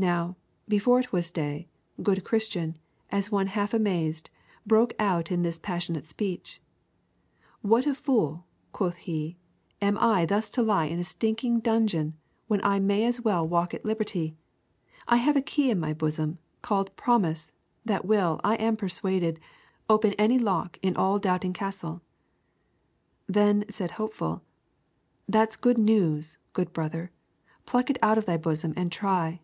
Now, 0.00 0.36
before 0.68 1.00
it 1.00 1.10
was 1.12 1.32
day, 1.32 1.66
good 2.00 2.22
Christian, 2.22 2.78
as 3.10 3.32
one 3.32 3.48
half 3.48 3.74
amazed, 3.74 4.30
broke 4.64 4.94
out 4.96 5.32
in 5.32 5.42
this 5.42 5.58
passionate 5.58 6.04
speech: 6.04 6.62
"What 7.62 7.84
a 7.84 7.96
fool," 7.96 8.44
quoth 8.70 8.94
he, 8.94 9.38
"am 9.82 9.98
I 9.98 10.24
thus 10.24 10.50
to 10.50 10.62
lie 10.62 10.84
in 10.84 11.00
a 11.00 11.02
stinking 11.02 11.58
dungeon 11.62 12.16
when 12.46 12.62
I 12.62 12.78
may 12.78 13.06
as 13.06 13.22
well 13.22 13.44
walk 13.48 13.74
at 13.74 13.84
liberty; 13.84 14.36
I 15.08 15.16
have 15.16 15.34
a 15.34 15.42
key 15.42 15.68
in 15.68 15.80
my 15.80 15.92
bosom, 15.94 16.38
called 16.62 16.94
Promise, 16.94 17.50
that 17.84 18.04
will, 18.04 18.40
I 18.44 18.54
am 18.54 18.76
persuaded, 18.76 19.40
open 19.90 20.12
any 20.12 20.38
lock 20.38 20.78
in 20.80 20.94
all 20.94 21.18
Doubting 21.18 21.52
Castle." 21.52 22.02
Then 23.26 23.64
said 23.68 23.90
Hopeful: 23.90 24.44
"That's 25.28 25.56
good 25.56 25.76
news, 25.76 26.38
good 26.52 26.72
brother; 26.72 27.10
pluck 27.66 27.90
it 27.90 27.98
out 28.00 28.16
of 28.16 28.26
thy 28.26 28.36
bosom 28.36 28.72
and 28.76 28.92
try."' 28.92 29.40